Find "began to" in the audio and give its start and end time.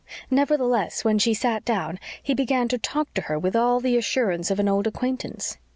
2.33-2.79